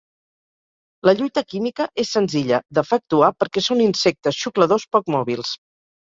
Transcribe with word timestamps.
La 1.07 1.13
lluita 1.17 1.41
química 1.53 1.85
és 2.03 2.13
senzilla 2.15 2.59
d'efectuar 2.77 3.29
perquè 3.43 3.63
són 3.65 3.83
insectes 3.83 4.39
xucladors 4.45 4.87
poc 4.97 5.13
mòbils. 5.17 5.53